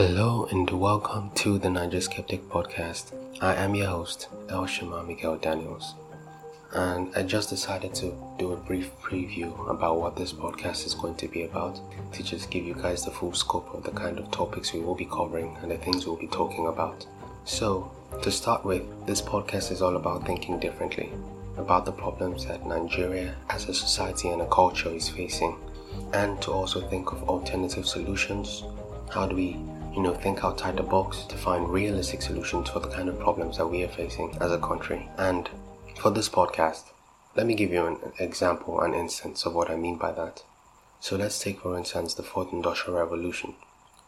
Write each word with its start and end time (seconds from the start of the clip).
Hello 0.00 0.48
and 0.50 0.70
welcome 0.70 1.30
to 1.34 1.58
the 1.58 1.68
Naijaskeptic 1.68 2.48
podcast. 2.48 3.12
I 3.42 3.54
am 3.56 3.74
your 3.74 3.88
host, 3.88 4.28
El 4.48 4.64
Shema 4.64 5.02
Miguel 5.02 5.36
Daniels, 5.36 5.92
and 6.72 7.14
I 7.14 7.22
just 7.22 7.50
decided 7.50 7.94
to 7.96 8.16
do 8.38 8.52
a 8.52 8.56
brief 8.56 8.90
preview 9.02 9.52
about 9.68 10.00
what 10.00 10.16
this 10.16 10.32
podcast 10.32 10.86
is 10.86 10.94
going 10.94 11.16
to 11.16 11.28
be 11.28 11.42
about 11.42 11.78
to 12.14 12.22
just 12.22 12.50
give 12.50 12.64
you 12.64 12.72
guys 12.72 13.04
the 13.04 13.10
full 13.10 13.34
scope 13.34 13.74
of 13.74 13.84
the 13.84 13.90
kind 13.90 14.18
of 14.18 14.30
topics 14.30 14.72
we 14.72 14.80
will 14.80 14.94
be 14.94 15.04
covering 15.04 15.54
and 15.60 15.70
the 15.70 15.76
things 15.76 16.06
we'll 16.06 16.16
be 16.16 16.28
talking 16.28 16.68
about. 16.68 17.06
So, 17.44 17.92
to 18.22 18.30
start 18.30 18.64
with, 18.64 18.84
this 19.06 19.20
podcast 19.20 19.70
is 19.70 19.82
all 19.82 19.96
about 19.96 20.24
thinking 20.24 20.58
differently, 20.58 21.12
about 21.58 21.84
the 21.84 21.92
problems 21.92 22.46
that 22.46 22.66
Nigeria 22.66 23.34
as 23.50 23.68
a 23.68 23.74
society 23.74 24.30
and 24.30 24.40
a 24.40 24.48
culture 24.48 24.88
is 24.88 25.10
facing, 25.10 25.58
and 26.14 26.40
to 26.40 26.52
also 26.52 26.80
think 26.88 27.12
of 27.12 27.28
alternative 27.28 27.86
solutions. 27.86 28.64
How 29.10 29.26
do 29.26 29.34
we 29.34 29.58
you 29.94 30.02
know, 30.02 30.14
think 30.14 30.44
outside 30.44 30.76
the 30.76 30.82
box 30.82 31.24
to 31.24 31.36
find 31.36 31.68
realistic 31.68 32.22
solutions 32.22 32.68
for 32.68 32.80
the 32.80 32.88
kind 32.88 33.08
of 33.08 33.18
problems 33.18 33.58
that 33.58 33.66
we 33.66 33.82
are 33.82 33.88
facing 33.88 34.36
as 34.40 34.52
a 34.52 34.58
country. 34.58 35.08
And 35.18 35.48
for 35.96 36.10
this 36.10 36.28
podcast, 36.28 36.84
let 37.36 37.46
me 37.46 37.54
give 37.54 37.72
you 37.72 37.86
an 37.86 37.98
example, 38.18 38.80
an 38.80 38.94
instance 38.94 39.44
of 39.44 39.54
what 39.54 39.70
I 39.70 39.76
mean 39.76 39.96
by 39.96 40.12
that. 40.12 40.42
So 41.00 41.16
let's 41.16 41.38
take, 41.38 41.60
for 41.60 41.76
instance, 41.76 42.14
the 42.14 42.22
fourth 42.22 42.52
industrial 42.52 42.98
revolution. 42.98 43.54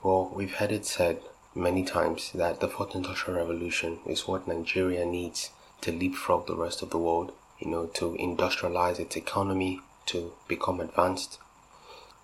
Well, 0.02 0.30
we've 0.34 0.54
had 0.54 0.72
it 0.72 0.84
said 0.84 1.20
many 1.54 1.84
times 1.84 2.32
that 2.32 2.60
the 2.60 2.68
fourth 2.68 2.94
industrial 2.94 3.38
revolution 3.38 3.98
is 4.06 4.26
what 4.28 4.48
Nigeria 4.48 5.04
needs 5.04 5.50
to 5.82 5.92
leapfrog 5.92 6.46
the 6.46 6.56
rest 6.56 6.82
of 6.82 6.90
the 6.90 6.98
world, 6.98 7.32
you 7.58 7.70
know, 7.70 7.86
to 7.86 8.16
industrialize 8.18 8.98
its 8.98 9.16
economy, 9.16 9.80
to 10.06 10.32
become 10.48 10.80
advanced. 10.80 11.38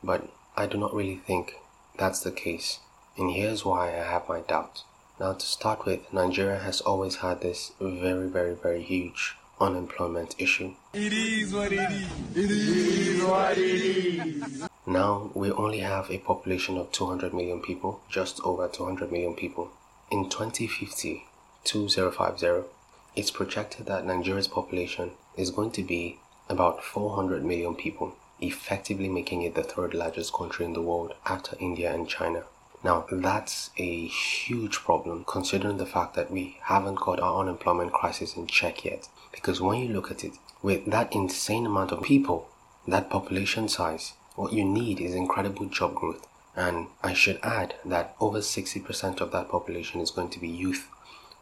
But 0.02 0.28
I 0.56 0.66
do 0.66 0.78
not 0.78 0.94
really 0.94 1.16
think 1.16 1.54
that's 1.96 2.20
the 2.20 2.30
case. 2.30 2.80
And 3.18 3.32
here's 3.32 3.64
why 3.64 3.88
I 3.88 4.04
have 4.12 4.28
my 4.28 4.40
doubts. 4.40 4.84
Now, 5.18 5.32
to 5.32 5.44
start 5.44 5.84
with, 5.84 6.12
Nigeria 6.12 6.60
has 6.60 6.80
always 6.80 7.16
had 7.16 7.40
this 7.40 7.72
very, 7.80 8.28
very, 8.28 8.54
very 8.54 8.80
huge 8.80 9.34
unemployment 9.60 10.36
issue. 10.38 10.74
It 10.94 11.12
is 11.12 11.52
what 11.52 11.72
it 11.72 11.90
is. 11.90 12.06
It 12.36 12.50
is 12.52 13.24
what 13.24 13.58
it 13.58 13.58
is. 13.58 14.68
Now, 14.86 15.32
we 15.34 15.50
only 15.50 15.80
have 15.80 16.08
a 16.12 16.18
population 16.18 16.78
of 16.78 16.92
200 16.92 17.34
million 17.34 17.60
people, 17.60 18.00
just 18.08 18.40
over 18.44 18.68
200 18.68 19.10
million 19.10 19.34
people. 19.34 19.72
In 20.12 20.30
2050, 20.30 21.24
2050, 21.64 22.68
it's 23.16 23.32
projected 23.32 23.86
that 23.86 24.06
Nigeria's 24.06 24.46
population 24.46 25.10
is 25.36 25.50
going 25.50 25.72
to 25.72 25.82
be 25.82 26.20
about 26.48 26.84
400 26.84 27.44
million 27.44 27.74
people, 27.74 28.14
effectively 28.40 29.08
making 29.08 29.42
it 29.42 29.56
the 29.56 29.64
third 29.64 29.92
largest 29.92 30.32
country 30.32 30.64
in 30.64 30.72
the 30.72 30.82
world 30.82 31.14
after 31.26 31.56
India 31.58 31.92
and 31.92 32.08
China. 32.08 32.44
Now, 32.84 33.06
that's 33.10 33.70
a 33.76 34.06
huge 34.06 34.76
problem 34.76 35.24
considering 35.26 35.78
the 35.78 35.86
fact 35.86 36.14
that 36.14 36.30
we 36.30 36.58
haven't 36.62 37.00
got 37.00 37.18
our 37.18 37.40
unemployment 37.40 37.92
crisis 37.92 38.36
in 38.36 38.46
check 38.46 38.84
yet. 38.84 39.08
Because 39.32 39.60
when 39.60 39.80
you 39.80 39.88
look 39.88 40.10
at 40.10 40.24
it, 40.24 40.34
with 40.62 40.86
that 40.86 41.12
insane 41.14 41.66
amount 41.66 41.92
of 41.92 42.02
people, 42.02 42.48
that 42.86 43.10
population 43.10 43.68
size, 43.68 44.14
what 44.36 44.52
you 44.52 44.64
need 44.64 45.00
is 45.00 45.14
incredible 45.14 45.66
job 45.66 45.94
growth. 45.94 46.26
And 46.54 46.86
I 47.02 47.14
should 47.14 47.40
add 47.42 47.74
that 47.84 48.14
over 48.20 48.38
60% 48.38 49.20
of 49.20 49.32
that 49.32 49.48
population 49.48 50.00
is 50.00 50.10
going 50.10 50.30
to 50.30 50.40
be 50.40 50.48
youth 50.48 50.88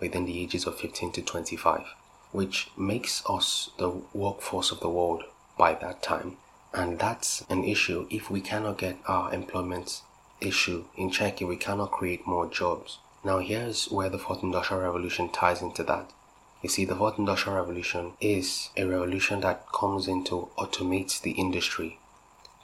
within 0.00 0.24
the 0.24 0.40
ages 0.42 0.66
of 0.66 0.78
15 0.78 1.12
to 1.12 1.22
25, 1.22 1.84
which 2.32 2.70
makes 2.76 3.22
us 3.28 3.70
the 3.78 3.90
workforce 4.12 4.70
of 4.70 4.80
the 4.80 4.88
world 4.88 5.24
by 5.58 5.74
that 5.74 6.02
time. 6.02 6.36
And 6.74 6.98
that's 6.98 7.44
an 7.48 7.64
issue 7.64 8.06
if 8.10 8.30
we 8.30 8.40
cannot 8.40 8.78
get 8.78 8.98
our 9.06 9.32
employment 9.32 10.02
issue 10.40 10.84
in 10.96 11.10
if 11.10 11.40
we 11.42 11.56
cannot 11.56 11.90
create 11.90 12.26
more 12.26 12.46
jobs. 12.46 12.98
Now, 13.24 13.38
here's 13.38 13.90
where 13.90 14.08
the 14.08 14.18
fourth 14.18 14.42
industrial 14.42 14.82
revolution 14.82 15.28
ties 15.28 15.62
into 15.62 15.82
that. 15.84 16.10
You 16.62 16.68
see, 16.68 16.84
the 16.84 16.96
fourth 16.96 17.18
industrial 17.18 17.58
revolution 17.58 18.12
is 18.20 18.70
a 18.76 18.84
revolution 18.84 19.40
that 19.40 19.66
comes 19.72 20.08
in 20.08 20.24
to 20.24 20.48
automate 20.58 21.20
the 21.20 21.32
industry 21.32 21.98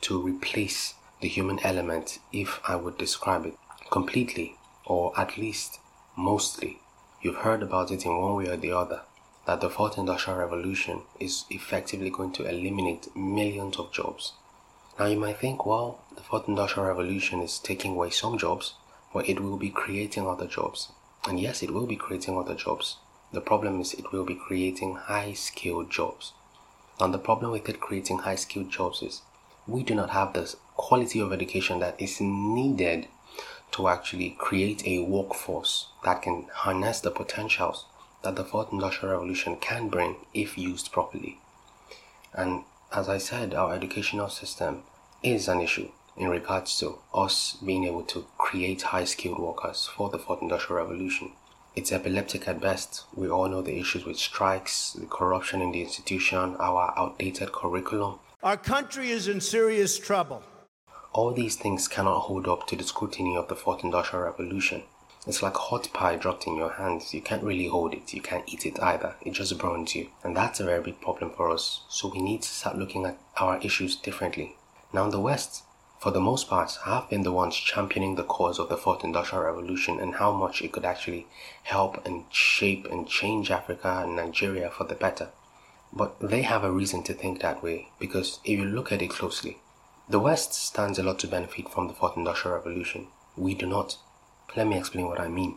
to 0.02 0.20
replace 0.20 0.94
the 1.20 1.28
human 1.28 1.58
element, 1.60 2.18
if 2.32 2.60
I 2.66 2.76
would 2.76 2.98
describe 2.98 3.46
it 3.46 3.56
completely, 3.90 4.56
or 4.84 5.12
at 5.18 5.38
least 5.38 5.78
mostly. 6.16 6.80
You've 7.20 7.36
heard 7.36 7.62
about 7.62 7.90
it 7.90 8.04
in 8.04 8.20
one 8.20 8.34
way 8.34 8.48
or 8.48 8.56
the 8.56 8.72
other 8.72 9.02
that 9.46 9.60
the 9.60 9.70
fourth 9.70 9.98
industrial 9.98 10.38
revolution 10.38 11.02
is 11.18 11.44
effectively 11.50 12.10
going 12.10 12.32
to 12.32 12.48
eliminate 12.48 13.14
millions 13.16 13.76
of 13.76 13.92
jobs. 13.92 14.32
Now 14.98 15.06
you 15.06 15.16
might 15.16 15.38
think, 15.38 15.64
well, 15.64 16.00
the 16.14 16.22
fourth 16.22 16.48
industrial 16.48 16.88
revolution 16.88 17.40
is 17.40 17.58
taking 17.58 17.92
away 17.92 18.10
some 18.10 18.36
jobs, 18.38 18.74
but 19.12 19.28
it 19.28 19.40
will 19.40 19.56
be 19.56 19.70
creating 19.70 20.26
other 20.26 20.46
jobs. 20.46 20.92
And 21.26 21.40
yes, 21.40 21.62
it 21.62 21.72
will 21.72 21.86
be 21.86 21.96
creating 21.96 22.36
other 22.36 22.54
jobs. 22.54 22.96
The 23.32 23.40
problem 23.40 23.80
is 23.80 23.94
it 23.94 24.12
will 24.12 24.24
be 24.24 24.34
creating 24.34 24.96
high 24.96 25.32
skilled 25.32 25.90
jobs. 25.90 26.32
And 27.00 27.14
the 27.14 27.18
problem 27.18 27.52
with 27.52 27.68
it 27.68 27.80
creating 27.80 28.18
high 28.18 28.34
skilled 28.34 28.70
jobs 28.70 29.02
is 29.02 29.22
we 29.66 29.82
do 29.82 29.94
not 29.94 30.10
have 30.10 30.34
the 30.34 30.54
quality 30.76 31.20
of 31.20 31.32
education 31.32 31.78
that 31.80 32.00
is 32.00 32.20
needed 32.20 33.08
to 33.72 33.88
actually 33.88 34.36
create 34.38 34.86
a 34.86 35.02
workforce 35.02 35.88
that 36.04 36.20
can 36.22 36.46
harness 36.52 37.00
the 37.00 37.10
potentials 37.10 37.86
that 38.22 38.36
the 38.36 38.44
fourth 38.44 38.72
industrial 38.72 39.14
revolution 39.14 39.56
can 39.56 39.88
bring 39.88 40.16
if 40.34 40.58
used 40.58 40.92
properly. 40.92 41.38
And 42.34 42.64
as 42.94 43.08
I 43.08 43.18
said, 43.18 43.54
our 43.54 43.74
educational 43.74 44.28
system 44.28 44.82
is 45.22 45.48
an 45.48 45.60
issue 45.60 45.90
in 46.16 46.28
regards 46.28 46.78
to 46.80 46.98
us 47.14 47.56
being 47.64 47.84
able 47.84 48.02
to 48.02 48.26
create 48.36 48.82
high 48.82 49.04
skilled 49.04 49.38
workers 49.38 49.86
for 49.86 50.10
the 50.10 50.18
fourth 50.18 50.42
industrial 50.42 50.82
revolution. 50.82 51.32
It's 51.74 51.90
epileptic 51.90 52.46
at 52.48 52.60
best. 52.60 53.04
We 53.14 53.30
all 53.30 53.48
know 53.48 53.62
the 53.62 53.78
issues 53.78 54.04
with 54.04 54.18
strikes, 54.18 54.92
the 54.92 55.06
corruption 55.06 55.62
in 55.62 55.72
the 55.72 55.80
institution, 55.80 56.56
our 56.58 56.92
outdated 56.98 57.52
curriculum. 57.52 58.18
Our 58.42 58.58
country 58.58 59.10
is 59.10 59.26
in 59.26 59.40
serious 59.40 59.98
trouble. 59.98 60.42
All 61.14 61.32
these 61.32 61.56
things 61.56 61.88
cannot 61.88 62.20
hold 62.20 62.46
up 62.46 62.66
to 62.66 62.76
the 62.76 62.84
scrutiny 62.84 63.36
of 63.36 63.48
the 63.48 63.56
fourth 63.56 63.84
industrial 63.84 64.26
revolution. 64.26 64.82
It's 65.24 65.42
like 65.42 65.56
hot 65.56 65.88
pie 65.92 66.16
dropped 66.16 66.48
in 66.48 66.56
your 66.56 66.72
hands. 66.72 67.14
You 67.14 67.22
can't 67.22 67.44
really 67.44 67.68
hold 67.68 67.94
it. 67.94 68.12
You 68.12 68.20
can't 68.20 68.48
eat 68.48 68.66
it 68.66 68.80
either. 68.82 69.14
It 69.22 69.34
just 69.34 69.56
burns 69.56 69.94
you. 69.94 70.08
And 70.24 70.36
that's 70.36 70.58
a 70.58 70.64
very 70.64 70.82
big 70.82 71.00
problem 71.00 71.30
for 71.30 71.48
us. 71.48 71.82
So 71.88 72.08
we 72.08 72.20
need 72.20 72.42
to 72.42 72.48
start 72.48 72.76
looking 72.76 73.06
at 73.06 73.18
our 73.36 73.58
issues 73.58 73.94
differently. 73.94 74.56
Now, 74.92 75.04
in 75.04 75.10
the 75.10 75.20
West, 75.20 75.62
for 76.00 76.10
the 76.10 76.20
most 76.20 76.48
part, 76.48 76.76
have 76.84 77.08
been 77.08 77.22
the 77.22 77.30
ones 77.30 77.54
championing 77.54 78.16
the 78.16 78.24
cause 78.24 78.58
of 78.58 78.68
the 78.68 78.76
fourth 78.76 79.04
industrial 79.04 79.44
revolution 79.44 80.00
and 80.00 80.16
how 80.16 80.32
much 80.32 80.60
it 80.60 80.72
could 80.72 80.84
actually 80.84 81.28
help 81.62 82.04
and 82.04 82.24
shape 82.28 82.86
and 82.90 83.06
change 83.06 83.52
Africa 83.52 84.02
and 84.02 84.16
Nigeria 84.16 84.68
for 84.70 84.82
the 84.82 84.96
better. 84.96 85.30
But 85.92 86.18
they 86.18 86.42
have 86.42 86.64
a 86.64 86.72
reason 86.72 87.04
to 87.04 87.14
think 87.14 87.40
that 87.40 87.62
way 87.62 87.90
because 88.00 88.40
if 88.44 88.58
you 88.58 88.64
look 88.64 88.90
at 88.90 89.02
it 89.02 89.10
closely, 89.10 89.58
the 90.08 90.18
West 90.18 90.52
stands 90.52 90.98
a 90.98 91.04
lot 91.04 91.20
to 91.20 91.28
benefit 91.28 91.68
from 91.68 91.86
the 91.86 91.94
fourth 91.94 92.16
industrial 92.16 92.56
revolution. 92.56 93.06
We 93.36 93.54
do 93.54 93.66
not. 93.66 93.98
Let 94.54 94.66
me 94.66 94.76
explain 94.76 95.08
what 95.08 95.20
I 95.20 95.28
mean. 95.28 95.56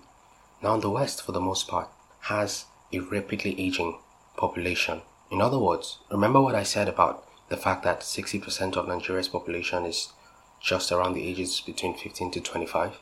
Now, 0.63 0.77
the 0.77 0.89
West, 0.89 1.21
for 1.21 1.33
the 1.33 1.41
most 1.41 1.67
part, 1.67 1.89
has 2.21 2.65
a 2.93 2.99
rapidly 2.99 3.59
aging 3.59 3.99
population. 4.37 5.01
In 5.29 5.41
other 5.41 5.59
words, 5.59 5.97
remember 6.09 6.39
what 6.39 6.55
I 6.55 6.63
said 6.63 6.87
about 6.87 7.27
the 7.49 7.57
fact 7.57 7.83
that 7.83 7.99
60% 7.99 8.77
of 8.77 8.87
Nigeria's 8.87 9.27
population 9.27 9.85
is 9.85 10.13
just 10.61 10.93
around 10.93 11.13
the 11.13 11.27
ages 11.27 11.59
between 11.59 11.97
15 11.97 12.31
to 12.31 12.39
25? 12.39 12.99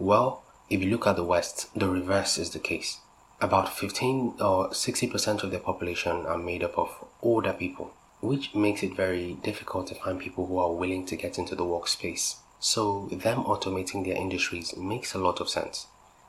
Well, 0.00 0.42
if 0.68 0.82
you 0.82 0.90
look 0.90 1.06
at 1.06 1.14
the 1.14 1.24
West, 1.24 1.68
the 1.78 1.88
reverse 1.88 2.36
is 2.36 2.50
the 2.50 2.58
case. 2.58 2.98
About 3.40 3.72
15 3.72 4.34
or 4.40 4.70
60% 4.70 5.44
of 5.44 5.50
their 5.52 5.60
population 5.60 6.26
are 6.26 6.38
made 6.38 6.64
up 6.64 6.76
of 6.76 7.04
older 7.22 7.52
people, 7.52 7.92
which 8.20 8.54
makes 8.54 8.82
it 8.82 8.96
very 8.96 9.34
difficult 9.34 9.86
to 9.86 9.94
find 9.94 10.18
people 10.18 10.46
who 10.46 10.58
are 10.58 10.72
willing 10.72 11.06
to 11.06 11.16
get 11.16 11.38
into 11.38 11.54
the 11.54 11.64
workspace. 11.64 12.36
So, 12.62 13.08
them 13.10 13.44
automating 13.44 14.04
their 14.04 14.16
industries 14.16 14.76
makes 14.76 15.14
a 15.14 15.18
lot 15.18 15.40
of 15.40 15.48
sense. 15.48 15.86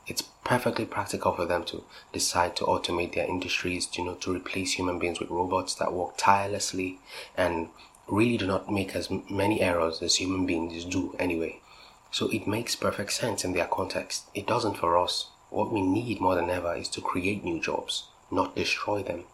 It's 0.08 0.22
perfectly 0.46 0.86
practical 0.86 1.34
for 1.34 1.46
them 1.46 1.66
to 1.66 1.84
decide 2.14 2.56
to 2.56 2.66
automate 2.66 3.14
their 3.14 3.28
industries, 3.28 3.90
you 3.98 4.06
know, 4.06 4.16
to 4.16 4.34
replace 4.34 4.74
human 4.74 4.98
beings 4.98 5.20
with 5.20 5.30
robots 5.30 5.76
that 5.76 5.94
work 5.94 6.14
tirelessly 6.18 7.00
and 7.36 7.68
really 8.08 8.38
do 8.38 8.48
not 8.48 8.72
make 8.72 8.96
as 8.96 9.10
many 9.30 9.62
errors 9.62 10.02
as 10.02 10.16
human 10.16 10.46
beings 10.46 10.86
do 10.86 11.16
anyway. 11.20 11.60
So 12.12 12.30
it 12.30 12.48
makes 12.48 12.76
perfect 12.76 13.12
sense 13.12 13.44
in 13.44 13.54
their 13.54 13.68
context. 13.68 14.30
It 14.34 14.48
doesn't 14.48 14.78
for 14.78 14.98
us. 14.98 15.28
What 15.50 15.72
we 15.72 15.82
need 15.82 16.22
more 16.22 16.36
than 16.36 16.50
ever 16.50 16.76
is 16.76 16.88
to 16.90 17.02
create 17.02 17.44
new 17.44 17.60
jobs, 17.60 18.08
not 18.32 18.56
destroy 18.56 19.04
them. 19.04 19.26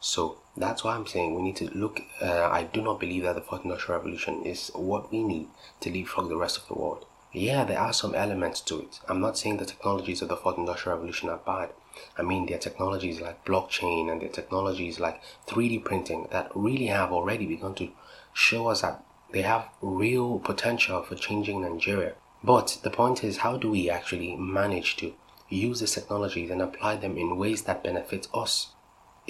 So 0.00 0.38
that's 0.56 0.82
why 0.82 0.94
I'm 0.94 1.06
saying 1.06 1.34
we 1.34 1.42
need 1.42 1.56
to 1.56 1.70
look. 1.76 2.00
Uh, 2.22 2.48
I 2.50 2.64
do 2.64 2.80
not 2.80 2.98
believe 2.98 3.24
that 3.24 3.34
the 3.34 3.42
fourth 3.42 3.64
industrial 3.64 3.98
revolution 3.98 4.42
is 4.44 4.70
what 4.74 5.12
we 5.12 5.22
need 5.22 5.48
to 5.80 5.90
leapfrog 5.90 6.28
the 6.30 6.36
rest 6.38 6.56
of 6.56 6.66
the 6.68 6.74
world. 6.74 7.04
Yeah, 7.32 7.64
there 7.64 7.78
are 7.78 7.92
some 7.92 8.14
elements 8.14 8.60
to 8.62 8.80
it. 8.80 8.98
I'm 9.08 9.20
not 9.20 9.38
saying 9.38 9.58
the 9.58 9.66
technologies 9.66 10.22
of 10.22 10.28
the 10.28 10.36
fourth 10.36 10.58
industrial 10.58 10.96
revolution 10.96 11.28
are 11.28 11.38
bad. 11.38 11.70
I 12.16 12.22
mean, 12.22 12.46
there 12.46 12.56
are 12.56 12.60
technologies 12.60 13.20
like 13.20 13.44
blockchain 13.44 14.10
and 14.10 14.20
there 14.20 14.28
are 14.28 14.32
technologies 14.32 14.98
like 14.98 15.22
3D 15.46 15.84
printing 15.84 16.28
that 16.32 16.50
really 16.54 16.86
have 16.86 17.12
already 17.12 17.46
begun 17.46 17.74
to 17.76 17.90
show 18.32 18.68
us 18.68 18.80
that 18.80 19.04
they 19.32 19.42
have 19.42 19.68
real 19.80 20.38
potential 20.38 21.02
for 21.02 21.14
changing 21.14 21.60
Nigeria. 21.60 22.14
But 22.42 22.78
the 22.82 22.90
point 22.90 23.22
is, 23.22 23.38
how 23.38 23.58
do 23.58 23.70
we 23.70 23.90
actually 23.90 24.34
manage 24.34 24.96
to 24.96 25.12
use 25.48 25.80
these 25.80 25.94
technologies 25.94 26.50
and 26.50 26.62
apply 26.62 26.96
them 26.96 27.18
in 27.18 27.36
ways 27.36 27.62
that 27.62 27.84
benefit 27.84 28.28
us? 28.32 28.68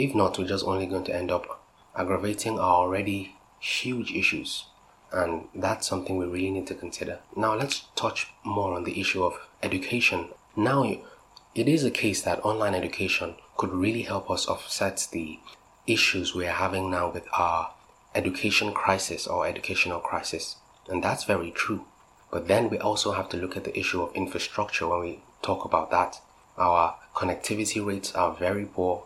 If 0.00 0.14
not, 0.14 0.38
we're 0.38 0.46
just 0.46 0.64
only 0.64 0.86
going 0.86 1.04
to 1.04 1.14
end 1.14 1.30
up 1.30 1.62
aggravating 1.94 2.58
our 2.58 2.76
already 2.76 3.36
huge 3.58 4.12
issues. 4.12 4.64
And 5.12 5.48
that's 5.54 5.86
something 5.86 6.16
we 6.16 6.24
really 6.24 6.50
need 6.50 6.66
to 6.68 6.74
consider. 6.74 7.18
Now, 7.36 7.54
let's 7.54 7.84
touch 7.96 8.28
more 8.42 8.72
on 8.72 8.84
the 8.84 8.98
issue 8.98 9.22
of 9.22 9.38
education. 9.62 10.28
Now, 10.56 10.84
it 11.54 11.68
is 11.68 11.84
a 11.84 11.90
case 11.90 12.22
that 12.22 12.42
online 12.46 12.74
education 12.74 13.34
could 13.58 13.74
really 13.74 14.00
help 14.02 14.30
us 14.30 14.48
offset 14.48 15.06
the 15.12 15.38
issues 15.86 16.34
we 16.34 16.46
are 16.46 16.60
having 16.64 16.90
now 16.90 17.10
with 17.10 17.26
our 17.34 17.74
education 18.14 18.72
crisis 18.72 19.26
or 19.26 19.46
educational 19.46 20.00
crisis. 20.00 20.56
And 20.88 21.04
that's 21.04 21.24
very 21.24 21.50
true. 21.50 21.84
But 22.30 22.48
then 22.48 22.70
we 22.70 22.78
also 22.78 23.12
have 23.12 23.28
to 23.30 23.36
look 23.36 23.54
at 23.54 23.64
the 23.64 23.78
issue 23.78 24.00
of 24.00 24.14
infrastructure 24.14 24.88
when 24.88 25.00
we 25.00 25.22
talk 25.42 25.66
about 25.66 25.90
that. 25.90 26.22
Our 26.56 26.96
connectivity 27.14 27.84
rates 27.84 28.14
are 28.14 28.32
very 28.32 28.64
poor. 28.64 29.04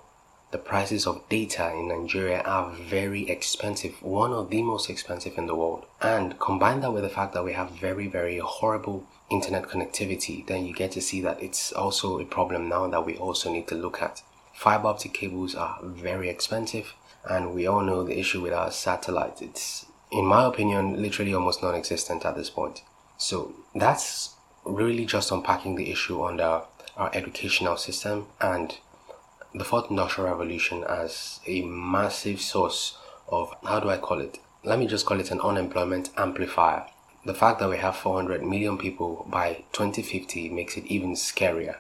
The 0.55 0.59
prices 0.59 1.05
of 1.09 1.29
data 1.29 1.73
in 1.73 1.89
Nigeria 1.89 2.41
are 2.43 2.71
very 2.71 3.29
expensive, 3.29 4.01
one 4.01 4.33
of 4.33 4.51
the 4.51 4.63
most 4.63 4.89
expensive 4.89 5.37
in 5.37 5.47
the 5.47 5.55
world. 5.57 5.85
And 6.01 6.39
combine 6.39 6.81
that 6.83 6.93
with 6.93 7.03
the 7.03 7.09
fact 7.09 7.35
that 7.35 7.43
we 7.43 7.55
have 7.55 7.73
very, 7.73 8.07
very 8.07 8.39
horrible 8.39 9.05
internet 9.29 9.65
connectivity, 9.65 10.47
then 10.47 10.65
you 10.65 10.73
get 10.73 10.93
to 10.93 11.01
see 11.01 11.21
that 11.23 11.43
it's 11.43 11.73
also 11.73 12.21
a 12.21 12.25
problem 12.25 12.69
now 12.69 12.87
that 12.87 13.05
we 13.05 13.17
also 13.17 13.51
need 13.51 13.67
to 13.67 13.75
look 13.75 14.01
at. 14.01 14.23
Fiber 14.53 14.87
optic 14.87 15.13
cables 15.13 15.57
are 15.57 15.81
very 15.83 16.29
expensive, 16.29 16.95
and 17.29 17.53
we 17.53 17.67
all 17.67 17.83
know 17.83 18.05
the 18.05 18.17
issue 18.17 18.41
with 18.41 18.53
our 18.53 18.71
satellites. 18.71 19.43
It's, 19.43 19.87
in 20.13 20.25
my 20.25 20.45
opinion, 20.45 21.03
literally 21.03 21.35
almost 21.35 21.65
non 21.65 21.75
existent 21.75 22.25
at 22.25 22.37
this 22.37 22.51
point. 22.51 22.83
So 23.19 23.55
that's 23.75 24.35
really 24.65 25.05
just 25.05 25.33
unpacking 25.33 25.75
the 25.75 25.91
issue 25.91 26.23
under 26.23 26.63
our 26.97 27.11
educational 27.13 27.77
system 27.77 28.29
and 28.41 28.79
the 29.55 29.65
fourth 29.65 29.89
industrial 29.89 30.29
revolution 30.31 30.83
as 30.83 31.39
a 31.47 31.63
massive 31.63 32.41
source 32.41 32.99
of 33.29 33.55
how 33.65 33.79
do 33.79 33.89
I 33.89 33.99
call 33.99 34.21
it? 34.21 34.39
Let 34.65 34.81
me 34.81 34.87
just 34.89 35.07
call 35.07 35.21
it 35.21 35.31
an 35.31 35.41
unemployment 35.41 36.11
amplifier. 36.17 36.87
The 37.25 37.35
fact 37.35 37.61
that 37.61 37.71
we 37.71 37.77
have 37.77 37.97
400 37.97 38.43
million 38.45 38.77
people 38.77 39.25
by 39.31 39.65
2050 39.73 40.49
makes 40.49 40.77
it 40.77 40.87
even 40.87 41.13
scarier. 41.15 41.77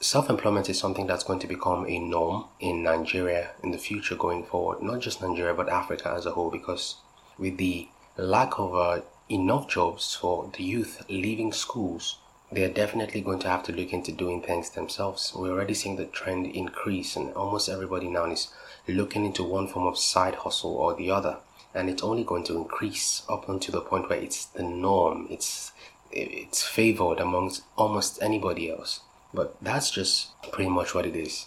Self 0.00 0.28
employment 0.28 0.68
is 0.68 0.78
something 0.78 1.06
that's 1.06 1.22
going 1.22 1.38
to 1.38 1.46
become 1.46 1.86
a 1.86 2.00
norm 2.00 2.46
in 2.58 2.82
Nigeria 2.82 3.52
in 3.62 3.70
the 3.70 3.78
future 3.78 4.16
going 4.16 4.44
forward, 4.44 4.82
not 4.82 5.00
just 5.00 5.22
Nigeria 5.22 5.54
but 5.54 5.68
Africa 5.68 6.12
as 6.16 6.26
a 6.26 6.32
whole, 6.32 6.50
because 6.50 6.96
with 7.38 7.58
the 7.58 7.88
lack 8.16 8.58
of 8.58 8.74
uh, 8.74 9.00
enough 9.28 9.68
jobs 9.68 10.14
for 10.14 10.50
the 10.56 10.64
youth 10.64 11.04
leaving 11.08 11.52
schools, 11.52 12.18
they're 12.54 12.68
definitely 12.68 13.20
going 13.20 13.40
to 13.40 13.48
have 13.48 13.64
to 13.64 13.72
look 13.72 13.92
into 13.92 14.12
doing 14.12 14.40
things 14.40 14.70
themselves. 14.70 15.32
We're 15.34 15.50
already 15.50 15.74
seeing 15.74 15.96
the 15.96 16.06
trend 16.06 16.46
increase, 16.46 17.16
and 17.16 17.32
almost 17.34 17.68
everybody 17.68 18.08
now 18.08 18.26
is 18.26 18.48
looking 18.86 19.24
into 19.24 19.42
one 19.42 19.66
form 19.66 19.86
of 19.86 19.98
side 19.98 20.36
hustle 20.36 20.74
or 20.74 20.94
the 20.94 21.10
other, 21.10 21.38
and 21.74 21.90
it's 21.90 22.02
only 22.02 22.22
going 22.22 22.44
to 22.44 22.56
increase 22.56 23.22
up 23.28 23.48
until 23.48 23.72
the 23.72 23.80
point 23.80 24.08
where 24.08 24.20
it's 24.20 24.46
the 24.46 24.62
norm. 24.62 25.26
It's 25.30 25.72
it's 26.12 26.62
favored 26.62 27.18
amongst 27.18 27.64
almost 27.76 28.22
anybody 28.22 28.70
else. 28.70 29.00
But 29.32 29.56
that's 29.60 29.90
just 29.90 30.28
pretty 30.52 30.70
much 30.70 30.94
what 30.94 31.06
it 31.06 31.16
is. 31.16 31.46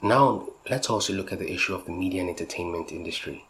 Now, 0.00 0.48
let's 0.70 0.88
also 0.88 1.12
look 1.12 1.32
at 1.32 1.40
the 1.40 1.52
issue 1.52 1.74
of 1.74 1.84
the 1.84 1.90
media 1.90 2.20
and 2.20 2.30
entertainment 2.30 2.92
industry. 2.92 3.44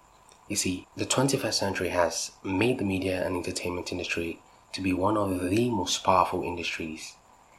You 0.48 0.56
see, 0.56 0.86
the 0.96 1.04
21st 1.04 1.52
century 1.52 1.88
has 1.88 2.30
made 2.42 2.78
the 2.78 2.84
media 2.84 3.26
and 3.26 3.36
entertainment 3.36 3.92
industry 3.92 4.38
to 4.72 4.80
be 4.80 4.92
one 4.92 5.16
of 5.16 5.50
the 5.50 5.70
most 5.70 6.04
powerful 6.04 6.42
industries 6.42 7.14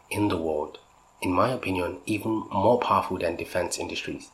in 0.10 0.28
the 0.28 0.38
world. 0.38 0.80
In 1.22 1.32
my 1.32 1.50
opinion, 1.50 1.98
even 2.06 2.48
more 2.52 2.80
powerful 2.80 3.18
than 3.18 3.36
defense 3.36 3.78
industries. 3.78 4.30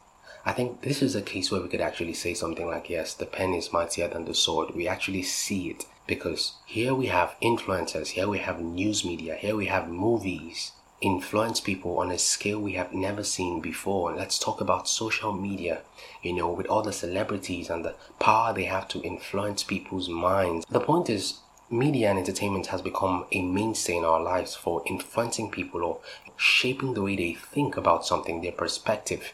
I 0.45 0.51
think 0.51 0.81
this 0.81 1.01
is 1.01 1.15
a 1.15 1.21
case 1.21 1.51
where 1.51 1.61
we 1.61 1.69
could 1.69 1.79
actually 1.79 2.13
say 2.13 2.33
something 2.33 2.67
like, 2.67 2.89
yes, 2.89 3.13
the 3.13 3.25
pen 3.25 3.53
is 3.53 3.71
mightier 3.71 4.09
than 4.09 4.25
the 4.25 4.33
sword. 4.33 4.75
We 4.75 4.87
actually 4.87 5.23
see 5.23 5.69
it 5.69 5.85
because 6.05 6.53
here 6.65 6.93
we 6.93 7.05
have 7.07 7.35
influencers, 7.41 8.09
here 8.09 8.27
we 8.27 8.39
have 8.39 8.59
news 8.59 9.05
media, 9.05 9.35
here 9.35 9.55
we 9.55 9.67
have 9.67 9.87
movies, 9.87 10.73
influence 10.99 11.61
people 11.61 11.97
on 11.99 12.11
a 12.11 12.17
scale 12.17 12.59
we 12.59 12.73
have 12.73 12.93
never 12.93 13.23
seen 13.23 13.61
before. 13.61 14.13
Let's 14.13 14.37
talk 14.37 14.59
about 14.59 14.89
social 14.89 15.31
media, 15.31 15.81
you 16.21 16.33
know, 16.33 16.51
with 16.51 16.67
all 16.67 16.81
the 16.81 16.93
celebrities 16.93 17.69
and 17.69 17.85
the 17.85 17.95
power 18.19 18.53
they 18.53 18.65
have 18.65 18.87
to 18.89 19.01
influence 19.01 19.63
people's 19.63 20.09
minds. 20.09 20.65
The 20.69 20.79
point 20.81 21.09
is, 21.09 21.39
media 21.69 22.09
and 22.09 22.19
entertainment 22.19 22.67
has 22.67 22.81
become 22.81 23.25
a 23.31 23.41
mainstay 23.41 23.97
in 23.97 24.05
our 24.05 24.21
lives 24.21 24.55
for 24.55 24.83
influencing 24.85 25.49
people 25.49 25.83
or 25.83 25.99
shaping 26.37 26.93
the 26.93 27.01
way 27.01 27.15
they 27.15 27.33
think 27.33 27.77
about 27.77 28.05
something, 28.05 28.41
their 28.41 28.51
perspective. 28.51 29.33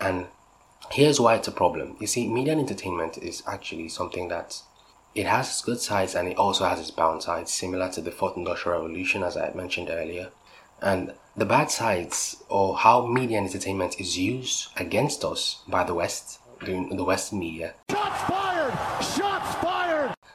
And 0.00 0.26
here's 0.90 1.20
why 1.20 1.34
it's 1.36 1.48
a 1.48 1.52
problem. 1.52 1.96
You 2.00 2.06
see, 2.06 2.28
media 2.28 2.52
and 2.52 2.60
entertainment 2.60 3.18
is 3.18 3.42
actually 3.46 3.88
something 3.88 4.28
that 4.28 4.62
it 5.14 5.26
has 5.26 5.48
its 5.48 5.62
good 5.62 5.80
sides 5.80 6.14
and 6.14 6.28
it 6.28 6.36
also 6.36 6.64
has 6.64 6.80
its 6.80 6.90
bad 6.90 7.22
sides, 7.22 7.52
similar 7.52 7.90
to 7.90 8.00
the 8.00 8.10
fourth 8.10 8.36
industrial 8.36 8.80
revolution, 8.80 9.22
as 9.22 9.36
I 9.36 9.52
mentioned 9.54 9.88
earlier. 9.90 10.30
And 10.82 11.14
the 11.36 11.46
bad 11.46 11.70
sides, 11.70 12.42
or 12.48 12.76
how 12.76 13.06
media 13.06 13.38
and 13.38 13.46
entertainment 13.46 14.00
is 14.00 14.18
used 14.18 14.68
against 14.76 15.24
us 15.24 15.62
by 15.68 15.84
the 15.84 15.94
West, 15.94 16.40
the, 16.60 16.88
the 16.90 17.04
Western 17.04 17.38
media. 17.38 17.74
Shots 17.90 18.20
fired! 18.22 19.13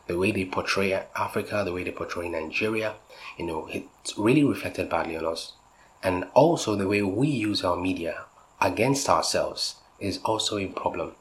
The 0.09 0.17
way 0.17 0.31
they 0.31 0.45
portray 0.45 0.91
Africa, 1.15 1.61
the 1.63 1.71
way 1.71 1.83
they 1.83 1.91
portray 1.91 2.29
Nigeria, 2.29 2.95
you 3.37 3.45
know, 3.45 3.69
it's 3.71 4.17
really 4.17 4.43
reflected 4.43 4.89
badly 4.89 5.15
on 5.15 5.23
us. 5.23 5.53
And 6.01 6.25
also 6.33 6.75
the 6.75 6.87
way 6.87 7.03
we 7.03 7.27
use 7.27 7.63
our 7.63 7.77
media 7.77 8.23
against 8.59 9.07
ourselves 9.07 9.75
is 9.99 10.17
also 10.25 10.57
a 10.57 10.65
problem. 10.65 11.11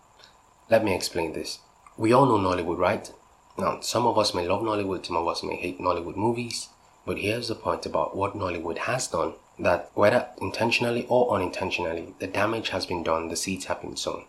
Let 0.71 0.85
me 0.87 0.95
explain 0.95 1.35
this. 1.35 1.59
We 1.99 2.15
all 2.15 2.25
know 2.25 2.39
Nollywood, 2.39 2.79
right? 2.79 3.13
Now, 3.59 3.81
some 3.81 4.07
of 4.07 4.17
us 4.17 4.33
may 4.33 4.49
love 4.49 4.63
Nollywood, 4.63 5.05
some 5.05 5.17
of 5.17 5.29
us 5.29 5.43
may 5.43 5.57
hate 5.57 5.79
Nollywood 5.79 6.17
movies, 6.17 6.71
but 7.05 7.19
here's 7.19 7.49
the 7.49 7.57
point 7.57 7.85
about 7.85 8.17
what 8.17 8.39
Nollywood 8.39 8.79
has 8.79 9.07
done 9.07 9.35
that 9.59 9.91
whether 9.93 10.29
intentionally 10.41 11.05
or 11.11 11.35
unintentionally, 11.35 12.15
the 12.21 12.27
damage 12.27 12.71
has 12.71 12.87
been 12.87 13.03
done, 13.03 13.29
the 13.29 13.37
seeds 13.37 13.67
have 13.67 13.83
been 13.83 13.99
sown. 13.99 14.25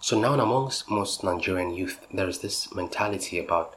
So 0.00 0.20
now 0.20 0.34
amongst 0.34 0.90
most 0.90 1.22
Nigerian 1.22 1.72
youth, 1.72 2.00
there 2.12 2.28
is 2.28 2.40
this 2.40 2.74
mentality 2.74 3.38
about 3.38 3.76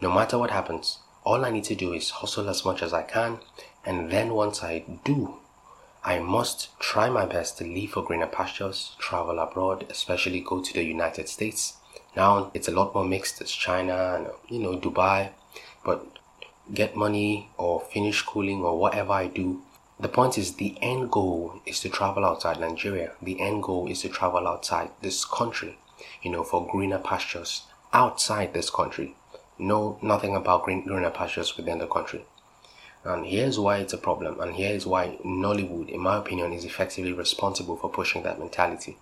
no 0.00 0.10
matter 0.10 0.38
what 0.38 0.50
happens, 0.50 0.98
all 1.24 1.44
I 1.44 1.50
need 1.50 1.64
to 1.64 1.74
do 1.74 1.92
is 1.92 2.10
hustle 2.10 2.48
as 2.48 2.64
much 2.64 2.82
as 2.82 2.92
I 2.92 3.02
can, 3.02 3.38
and 3.84 4.10
then 4.10 4.34
once 4.34 4.62
I 4.62 4.84
do, 5.04 5.36
I 6.04 6.18
must 6.18 6.78
try 6.78 7.08
my 7.08 7.24
best 7.24 7.56
to 7.58 7.64
leave 7.64 7.92
for 7.92 8.02
greener 8.04 8.26
pastures, 8.26 8.94
travel 8.98 9.38
abroad, 9.38 9.86
especially 9.88 10.40
go 10.40 10.60
to 10.60 10.72
the 10.74 10.84
United 10.84 11.28
States. 11.28 11.78
Now 12.14 12.50
it's 12.52 12.68
a 12.68 12.72
lot 12.72 12.94
more 12.94 13.04
mixed, 13.04 13.40
it's 13.40 13.54
China 13.54 14.14
and 14.16 14.26
you 14.48 14.58
know 14.58 14.78
Dubai, 14.78 15.30
but 15.84 16.06
get 16.72 16.94
money 16.96 17.50
or 17.56 17.80
finish 17.80 18.18
schooling 18.18 18.62
or 18.62 18.78
whatever 18.78 19.12
I 19.12 19.28
do. 19.28 19.62
The 19.98 20.08
point 20.08 20.36
is, 20.36 20.56
the 20.56 20.76
end 20.82 21.10
goal 21.10 21.62
is 21.64 21.80
to 21.80 21.88
travel 21.88 22.24
outside 22.24 22.60
Nigeria. 22.60 23.12
The 23.22 23.40
end 23.40 23.62
goal 23.62 23.86
is 23.86 24.02
to 24.02 24.08
travel 24.08 24.46
outside 24.46 24.90
this 25.00 25.24
country, 25.24 25.78
you 26.22 26.30
know, 26.30 26.42
for 26.42 26.66
greener 26.66 26.98
pastures 26.98 27.62
outside 27.92 28.52
this 28.52 28.70
country. 28.70 29.14
No, 29.58 29.98
nothing 30.02 30.34
about 30.34 30.64
green, 30.64 30.84
greener 30.84 31.10
pastures 31.10 31.56
within 31.56 31.78
the 31.78 31.86
country. 31.86 32.24
And 33.04 33.26
here's 33.26 33.58
why 33.58 33.78
it's 33.78 33.92
a 33.92 33.98
problem, 33.98 34.40
and 34.40 34.54
here's 34.54 34.86
why 34.86 35.18
Nollywood, 35.24 35.90
in 35.90 36.00
my 36.00 36.16
opinion, 36.16 36.52
is 36.52 36.64
effectively 36.64 37.12
responsible 37.12 37.76
for 37.76 37.90
pushing 37.90 38.22
that 38.22 38.38
mentality. 38.38 38.96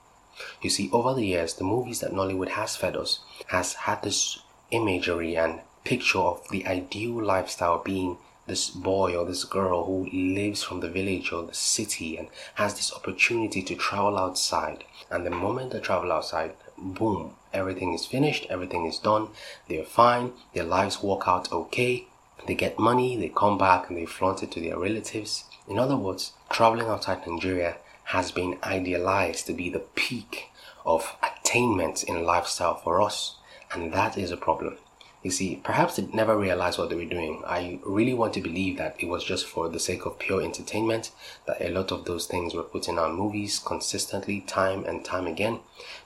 You 0.61 0.71
see, 0.71 0.91
over 0.93 1.15
the 1.15 1.27
years, 1.27 1.55
the 1.55 1.65
movies 1.65 2.01
that 2.01 2.13
Nollywood 2.13 2.49
has 2.51 2.75
fed 2.75 2.97
us 2.97 3.21
has 3.49 3.75
had 3.75 4.03
this 4.03 4.41
imagery 4.71 5.37
and 5.37 5.61
picture 5.85 6.19
of 6.19 6.49
the 6.51 6.67
ideal 6.67 7.23
lifestyle 7.23 7.79
being 7.79 8.19
this 8.47 8.71
boy 8.71 9.15
or 9.17 9.25
this 9.25 9.45
girl 9.45 9.85
who 9.85 10.09
lives 10.13 10.63
from 10.63 10.81
the 10.81 10.89
village 10.89 11.33
or 11.33 11.45
the 11.45 11.55
city 11.55 12.17
and 12.17 12.29
has 12.55 12.75
this 12.75 12.93
opportunity 12.93 13.63
to 13.63 13.75
travel 13.75 14.19
outside. 14.19 14.85
And 15.11 15.25
the 15.25 15.31
moment 15.31 15.73
they 15.73 15.81
travel 15.81 16.13
outside, 16.13 16.55
boom, 16.77 17.37
everything 17.53 17.93
is 17.93 18.07
finished, 18.07 18.47
everything 18.51 18.87
is 18.87 18.99
done, 18.99 19.29
they're 19.69 19.85
fine, 19.85 20.33
their 20.55 20.65
lives 20.65 21.03
work 21.03 21.29
out 21.29 21.53
okay, 21.53 22.07
they 22.47 22.55
get 22.55 22.79
money, 22.79 23.17
they 23.17 23.29
come 23.29 23.57
back 23.57 23.89
and 23.89 23.97
they 23.97 24.07
flaunt 24.07 24.43
it 24.43 24.51
to 24.53 24.61
their 24.61 24.79
relatives. 24.79 25.45
In 25.69 25.79
other 25.79 25.97
words, 25.97 26.33
traveling 26.51 26.89
outside 26.89 27.27
Nigeria 27.27 27.77
has 28.05 28.33
been 28.33 28.59
idealized 28.65 29.47
to 29.47 29.53
be 29.53 29.71
the 29.71 29.79
peak 29.79 30.49
of 30.85 31.17
attainment 31.23 32.03
in 32.03 32.25
lifestyle 32.25 32.75
for 32.75 33.01
us, 33.01 33.37
and 33.73 33.93
that 33.93 34.19
is 34.19 34.33
a 34.33 34.37
problem. 34.37 34.77
You 35.23 35.31
see, 35.31 35.61
perhaps 35.63 35.97
they 35.97 36.07
never 36.13 36.37
realized 36.37 36.79
what 36.79 36.89
they 36.91 36.97
were 36.97 37.05
doing. 37.05 37.43
I 37.47 37.79
really 37.85 38.13
want 38.13 38.35
to 38.35 38.41
believe 38.41 38.77
that 38.79 38.97
it 38.99 39.07
was 39.07 39.23
just 39.23 39.47
for 39.47 39.69
the 39.69 39.79
sake 39.79 40.05
of 40.05 40.19
pure 40.19 40.43
entertainment, 40.43 41.13
that 41.47 41.63
a 41.63 41.71
lot 41.71 41.93
of 41.93 42.05
those 42.07 42.27
things 42.27 42.55
were 42.55 42.65
put 42.65 42.89
in 42.89 42.99
our 42.99 43.13
movies 43.13 43.61
consistently, 43.61 44.41
time 44.41 44.85
and 44.85 45.05
time 45.05 45.29
again. 45.29 45.61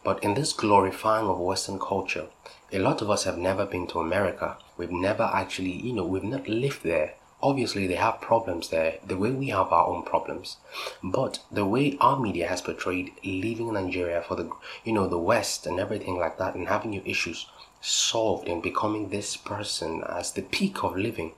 But 0.04 0.22
in 0.22 0.34
this 0.34 0.52
glorifying 0.52 1.28
of 1.28 1.38
Western 1.38 1.78
culture, 1.78 2.26
a 2.72 2.78
lot 2.78 3.00
of 3.00 3.08
us 3.08 3.24
have 3.24 3.38
never 3.38 3.64
been 3.64 3.86
to 3.88 4.00
America. 4.00 4.58
We've 4.76 4.90
never 4.90 5.22
actually, 5.22 5.72
you 5.72 5.94
know, 5.94 6.04
we've 6.04 6.22
not 6.22 6.46
lived 6.46 6.82
there. 6.82 7.14
Obviously, 7.42 7.86
they 7.86 7.94
have 7.94 8.20
problems 8.20 8.68
there, 8.70 8.98
the 9.06 9.16
way 9.16 9.30
we 9.30 9.48
have 9.48 9.72
our 9.72 9.86
own 9.86 10.02
problems. 10.02 10.56
But 11.02 11.38
the 11.50 11.64
way 11.64 11.96
our 12.00 12.18
media 12.18 12.48
has 12.48 12.60
portrayed 12.60 13.12
leaving 13.24 13.72
Nigeria 13.72 14.22
for 14.22 14.34
the, 14.34 14.50
you 14.84 14.92
know, 14.92 15.06
the 15.06 15.18
West 15.18 15.66
and 15.66 15.78
everything 15.78 16.18
like 16.18 16.38
that, 16.38 16.54
and 16.54 16.68
having 16.68 16.92
your 16.92 17.04
issues 17.04 17.46
solved 17.86 18.48
in 18.48 18.60
becoming 18.60 19.08
this 19.08 19.36
person 19.36 20.02
as 20.08 20.32
the 20.32 20.42
peak 20.42 20.82
of 20.82 20.96
living, 20.96 21.32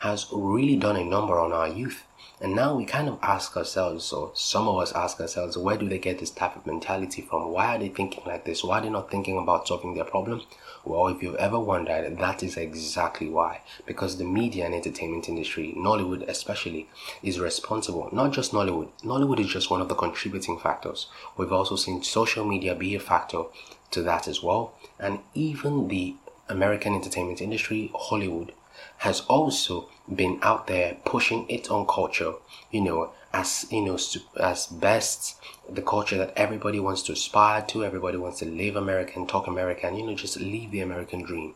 has 0.00 0.26
really 0.32 0.76
done 0.76 0.96
a 0.96 1.04
number 1.04 1.38
on 1.38 1.52
our 1.52 1.68
youth. 1.68 2.04
And 2.42 2.56
now 2.56 2.74
we 2.74 2.86
kind 2.86 3.06
of 3.06 3.18
ask 3.20 3.54
ourselves, 3.54 4.10
or 4.14 4.30
some 4.32 4.66
of 4.66 4.78
us 4.78 4.92
ask 4.92 5.20
ourselves, 5.20 5.58
where 5.58 5.76
do 5.76 5.86
they 5.86 5.98
get 5.98 6.18
this 6.18 6.30
type 6.30 6.56
of 6.56 6.64
mentality 6.66 7.20
from? 7.20 7.52
Why 7.52 7.76
are 7.76 7.78
they 7.78 7.90
thinking 7.90 8.24
like 8.24 8.46
this? 8.46 8.64
Why 8.64 8.78
are 8.78 8.80
they 8.80 8.88
not 8.88 9.10
thinking 9.10 9.36
about 9.36 9.68
solving 9.68 9.92
their 9.92 10.04
problem? 10.04 10.40
Well, 10.82 11.08
if 11.08 11.22
you've 11.22 11.34
ever 11.34 11.58
wondered, 11.58 12.18
that 12.18 12.42
is 12.42 12.56
exactly 12.56 13.28
why. 13.28 13.60
Because 13.84 14.16
the 14.16 14.24
media 14.24 14.64
and 14.64 14.74
entertainment 14.74 15.28
industry, 15.28 15.74
Nollywood 15.76 16.26
especially, 16.26 16.88
is 17.22 17.38
responsible. 17.38 18.08
Not 18.10 18.32
just 18.32 18.52
Nollywood. 18.52 18.88
Nollywood 19.04 19.40
is 19.40 19.48
just 19.48 19.70
one 19.70 19.82
of 19.82 19.90
the 19.90 19.94
contributing 19.94 20.58
factors. 20.58 21.08
We've 21.36 21.52
also 21.52 21.76
seen 21.76 22.02
social 22.02 22.46
media 22.46 22.74
be 22.74 22.94
a 22.94 23.00
factor 23.00 23.42
to 23.90 24.02
that 24.02 24.28
as 24.28 24.42
well. 24.42 24.74
And 24.98 25.20
even 25.34 25.88
the 25.88 26.14
American 26.48 26.94
entertainment 26.94 27.40
industry, 27.40 27.90
Hollywood, 27.94 28.52
has 28.98 29.20
also 29.22 29.88
been 30.12 30.38
out 30.42 30.66
there 30.66 30.96
pushing 31.04 31.48
its 31.48 31.70
own 31.70 31.86
culture, 31.86 32.34
you 32.70 32.80
know, 32.80 33.12
as 33.32 33.66
you 33.70 33.82
know, 33.82 33.98
as 34.40 34.66
best 34.66 35.36
the 35.68 35.82
culture 35.82 36.16
that 36.16 36.32
everybody 36.36 36.80
wants 36.80 37.02
to 37.02 37.12
aspire 37.12 37.62
to, 37.62 37.84
everybody 37.84 38.16
wants 38.16 38.40
to 38.40 38.44
live 38.44 38.76
American, 38.76 39.26
talk 39.26 39.46
American, 39.46 39.96
you 39.96 40.04
know, 40.04 40.14
just 40.14 40.40
live 40.40 40.70
the 40.70 40.80
American 40.80 41.22
dream. 41.22 41.54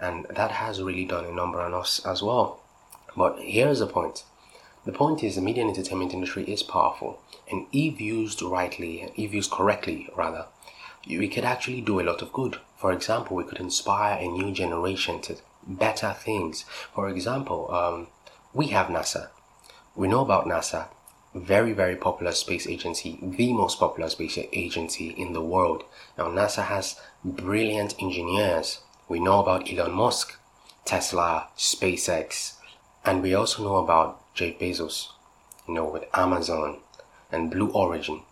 And 0.00 0.26
that 0.30 0.52
has 0.52 0.80
really 0.80 1.04
done 1.04 1.24
a 1.24 1.32
number 1.32 1.60
on 1.60 1.74
us 1.74 2.04
as 2.06 2.22
well. 2.22 2.60
But 3.16 3.40
here's 3.40 3.80
the 3.80 3.86
point. 3.86 4.24
The 4.84 4.92
point 4.92 5.24
is 5.24 5.34
the 5.34 5.42
media 5.42 5.64
and 5.64 5.76
entertainment 5.76 6.14
industry 6.14 6.44
is 6.44 6.62
powerful, 6.62 7.20
and 7.50 7.66
if 7.72 8.00
used 8.00 8.40
rightly, 8.40 9.12
if 9.16 9.34
used 9.34 9.50
correctly, 9.50 10.08
rather, 10.16 10.46
we 11.06 11.28
could 11.28 11.44
actually 11.44 11.80
do 11.80 12.00
a 12.00 12.02
lot 12.02 12.22
of 12.22 12.32
good. 12.32 12.58
For 12.76 12.92
example, 12.92 13.36
we 13.36 13.44
could 13.44 13.58
inspire 13.58 14.18
a 14.18 14.28
new 14.28 14.52
generation 14.52 15.20
to 15.22 15.36
better 15.66 16.12
things. 16.12 16.64
For 16.94 17.08
example, 17.08 17.72
um, 17.72 18.08
we 18.52 18.68
have 18.68 18.86
NASA. 18.86 19.28
We 19.94 20.08
know 20.08 20.20
about 20.20 20.46
NASA, 20.46 20.88
very, 21.34 21.72
very 21.72 21.96
popular 21.96 22.32
space 22.32 22.66
agency, 22.66 23.18
the 23.22 23.52
most 23.52 23.78
popular 23.78 24.08
space 24.08 24.38
agency 24.52 25.08
in 25.10 25.32
the 25.32 25.42
world. 25.42 25.84
Now, 26.16 26.28
NASA 26.28 26.64
has 26.64 27.00
brilliant 27.24 27.94
engineers. 28.00 28.80
We 29.08 29.20
know 29.20 29.40
about 29.40 29.70
Elon 29.70 29.92
Musk, 29.92 30.36
Tesla, 30.84 31.48
SpaceX, 31.56 32.54
and 33.04 33.22
we 33.22 33.34
also 33.34 33.62
know 33.62 33.76
about 33.76 34.22
Jeff 34.34 34.58
Bezos, 34.58 35.08
you 35.66 35.74
know, 35.74 35.88
with 35.88 36.04
Amazon 36.14 36.78
and 37.30 37.50
Blue 37.50 37.70
Origin. 37.70 38.22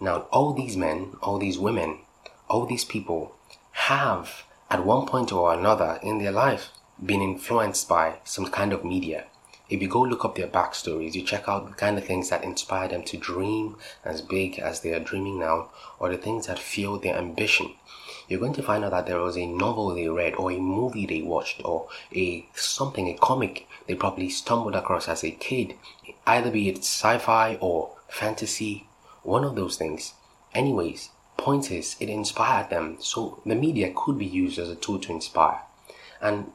Now, 0.00 0.26
all 0.30 0.52
these 0.52 0.76
men, 0.76 1.16
all 1.22 1.38
these 1.38 1.58
women, 1.58 2.00
all 2.48 2.66
these 2.66 2.84
people 2.84 3.34
have, 3.72 4.44
at 4.70 4.84
one 4.84 5.06
point 5.06 5.32
or 5.32 5.52
another 5.52 5.98
in 6.02 6.18
their 6.18 6.32
life, 6.32 6.70
been 7.04 7.22
influenced 7.22 7.88
by 7.88 8.16
some 8.24 8.46
kind 8.50 8.72
of 8.72 8.84
media. 8.84 9.26
If 9.70 9.82
you 9.82 9.88
go 9.88 10.00
look 10.00 10.24
up 10.24 10.34
their 10.34 10.48
backstories, 10.48 11.14
you 11.14 11.22
check 11.22 11.46
out 11.46 11.68
the 11.68 11.74
kind 11.74 11.98
of 11.98 12.04
things 12.04 12.30
that 12.30 12.42
inspire 12.42 12.88
them 12.88 13.02
to 13.04 13.18
dream 13.18 13.76
as 14.02 14.22
big 14.22 14.58
as 14.58 14.80
they 14.80 14.94
are 14.94 15.00
dreaming 15.00 15.38
now, 15.38 15.70
or 15.98 16.08
the 16.08 16.16
things 16.16 16.46
that 16.46 16.58
fuel 16.58 16.98
their 16.98 17.16
ambition. 17.16 17.74
You're 18.28 18.40
going 18.40 18.54
to 18.54 18.62
find 18.62 18.82
out 18.84 18.92
that 18.92 19.06
there 19.06 19.20
was 19.20 19.36
a 19.36 19.46
novel 19.46 19.94
they 19.94 20.08
read, 20.08 20.34
or 20.36 20.50
a 20.50 20.58
movie 20.58 21.04
they 21.04 21.20
watched, 21.20 21.62
or 21.64 21.88
a 22.14 22.48
something, 22.54 23.08
a 23.08 23.14
comic 23.18 23.66
they 23.86 23.94
probably 23.94 24.30
stumbled 24.30 24.74
across 24.74 25.06
as 25.06 25.22
a 25.22 25.30
kid, 25.30 25.74
either 26.26 26.50
be 26.50 26.68
it 26.68 26.78
sci-fi 26.78 27.56
or 27.60 27.94
fantasy, 28.08 28.86
one 29.22 29.44
of 29.44 29.54
those 29.54 29.76
things. 29.76 30.14
Anyways, 30.54 31.10
point 31.38 31.70
is, 31.70 31.96
it 32.00 32.10
inspired 32.10 32.68
them, 32.68 32.98
so 33.00 33.40
the 33.46 33.54
media 33.54 33.92
could 33.94 34.18
be 34.18 34.26
used 34.26 34.58
as 34.58 34.68
a 34.68 34.76
tool 34.76 34.98
to 34.98 35.12
inspire. 35.12 35.60
And 36.20 36.52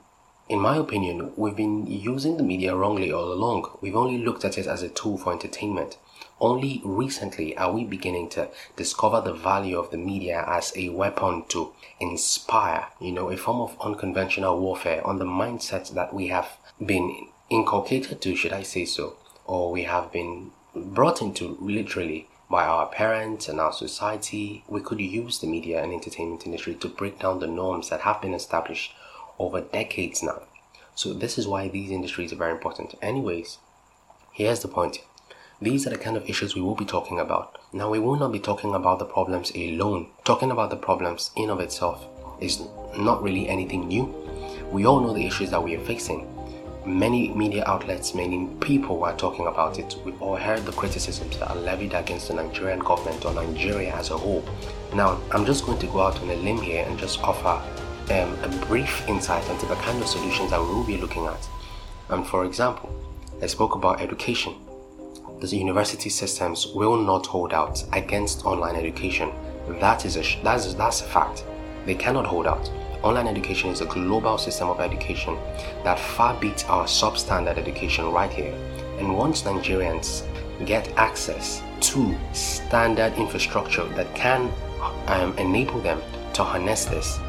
in 0.49 0.59
my 0.59 0.77
opinion, 0.77 1.31
we've 1.35 1.55
been 1.55 1.87
using 1.87 2.37
the 2.37 2.43
media 2.43 2.75
wrongly 2.75 3.11
all 3.11 3.31
along. 3.31 3.77
We've 3.81 3.95
only 3.95 4.19
looked 4.23 4.45
at 4.45 4.57
it 4.57 4.67
as 4.67 4.83
a 4.83 4.89
tool 4.89 5.17
for 5.17 5.33
entertainment. 5.33 5.97
Only 6.39 6.81
recently 6.83 7.55
are 7.57 7.71
we 7.71 7.85
beginning 7.85 8.29
to 8.31 8.49
discover 8.75 9.21
the 9.21 9.33
value 9.33 9.79
of 9.79 9.89
the 9.91 9.97
media 9.97 10.43
as 10.45 10.73
a 10.75 10.89
weapon 10.89 11.45
to 11.49 11.73
inspire, 11.99 12.87
you 12.99 13.13
know, 13.13 13.29
a 13.29 13.37
form 13.37 13.61
of 13.61 13.77
unconventional 13.79 14.59
warfare 14.59 15.05
on 15.07 15.17
the 15.17 15.25
mindset 15.25 15.93
that 15.93 16.13
we 16.13 16.27
have 16.27 16.57
been 16.85 17.29
inculcated 17.49 18.21
to, 18.21 18.35
should 18.35 18.53
I 18.53 18.63
say 18.63 18.83
so, 18.83 19.15
or 19.45 19.71
we 19.71 19.83
have 19.83 20.11
been 20.11 20.51
brought 20.75 21.21
into 21.21 21.57
literally 21.61 22.27
by 22.53 22.65
our 22.67 22.85
parents 22.85 23.49
and 23.49 23.59
our 23.59 23.73
society. 23.73 24.63
We 24.67 24.79
could 24.79 25.01
use 25.01 25.39
the 25.39 25.47
media 25.47 25.81
and 25.81 25.91
entertainment 25.91 26.45
industry 26.45 26.75
to 26.75 26.87
break 26.87 27.17
down 27.17 27.39
the 27.39 27.47
norms 27.47 27.89
that 27.89 28.01
have 28.01 28.21
been 28.21 28.35
established 28.35 28.93
over 29.39 29.59
decades 29.59 30.21
now. 30.21 30.43
So 30.93 31.13
this 31.13 31.39
is 31.39 31.47
why 31.47 31.67
these 31.67 31.89
industries 31.89 32.31
are 32.31 32.35
very 32.35 32.51
important. 32.51 32.93
Anyways, 33.01 33.57
here's 34.31 34.59
the 34.59 34.67
point. 34.67 34.99
These 35.59 35.87
are 35.87 35.89
the 35.89 35.97
kind 35.97 36.15
of 36.15 36.29
issues 36.29 36.53
we 36.53 36.61
will 36.61 36.75
be 36.75 36.85
talking 36.85 37.19
about. 37.19 37.57
Now 37.73 37.89
we 37.89 37.97
will 37.97 38.17
not 38.17 38.31
be 38.31 38.39
talking 38.39 38.75
about 38.75 38.99
the 38.99 39.05
problems 39.05 39.49
alone. 39.55 40.11
Talking 40.23 40.51
about 40.51 40.69
the 40.69 40.75
problems 40.75 41.31
in 41.35 41.49
of 41.49 41.59
itself 41.59 42.05
is 42.39 42.61
not 42.95 43.23
really 43.23 43.49
anything 43.49 43.87
new. 43.87 44.05
We 44.71 44.85
all 44.85 44.99
know 44.99 45.13
the 45.13 45.25
issues 45.25 45.49
that 45.49 45.63
we 45.63 45.75
are 45.75 45.85
facing. 45.85 46.32
Many 46.85 47.29
media 47.29 47.63
outlets, 47.65 48.13
many 48.13 48.45
people 48.59 48.97
were 48.97 49.13
talking 49.15 49.47
about 49.47 49.79
it. 49.79 49.95
We've 50.03 50.21
all 50.21 50.35
heard 50.35 50.65
the 50.65 50.73
criticisms 50.73 51.37
that 51.37 51.49
are 51.49 51.55
levied 51.55 51.93
against 51.93 52.27
the 52.27 52.33
Nigerian 52.33 52.79
government 52.79 53.23
or 53.23 53.33
Nigeria 53.33 53.95
as 53.95 54.09
a 54.09 54.17
whole. 54.17 54.43
Now, 54.93 55.17
I'm 55.31 55.45
just 55.45 55.65
going 55.65 55.79
to 55.79 55.87
go 55.87 56.01
out 56.01 56.21
on 56.21 56.29
a 56.29 56.35
limb 56.35 56.61
here 56.61 56.85
and 56.85 56.99
just 56.99 57.23
offer 57.23 57.61
um, 58.11 58.37
a 58.43 58.65
brief 58.65 59.07
insight 59.07 59.49
into 59.49 59.65
the 59.65 59.75
kind 59.75 60.01
of 60.01 60.07
solutions 60.09 60.49
that 60.49 60.59
we 60.59 60.67
will 60.67 60.83
be 60.83 60.97
looking 60.97 61.25
at. 61.25 61.47
And 62.09 62.27
for 62.27 62.43
example, 62.43 62.93
I 63.41 63.47
spoke 63.47 63.75
about 63.75 64.01
education. 64.01 64.53
The 65.39 65.55
university 65.55 66.09
systems 66.09 66.67
will 66.67 66.97
not 66.97 67.25
hold 67.25 67.53
out 67.53 67.81
against 67.93 68.45
online 68.45 68.75
education. 68.75 69.31
That 69.79 70.05
is 70.05 70.17
a 70.17 70.43
that's 70.43 70.73
that's 70.73 70.99
a 70.99 71.05
fact. 71.05 71.45
They 71.85 71.95
cannot 71.95 72.25
hold 72.25 72.45
out. 72.45 72.69
Online 73.03 73.27
education 73.27 73.69
is 73.69 73.81
a 73.81 73.85
global 73.85 74.37
system 74.37 74.69
of 74.69 74.79
education 74.79 75.37
that 75.83 75.99
far 75.99 76.39
beats 76.39 76.63
our 76.69 76.85
substandard 76.85 77.57
education 77.57 78.09
right 78.13 78.31
here. 78.31 78.55
And 78.97 79.17
once 79.17 79.41
Nigerians 79.41 80.23
get 80.65 80.87
access 80.95 81.61
to 81.81 82.15
standard 82.31 83.13
infrastructure 83.15 83.83
that 83.95 84.15
can 84.15 84.49
um, 85.07 85.37
enable 85.37 85.81
them 85.81 86.01
to 86.31 86.45
harness 86.45 86.85
this, 86.85 87.19